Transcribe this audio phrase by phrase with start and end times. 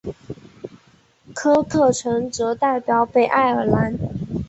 [1.35, 3.95] 科克城则代表北爱尔兰。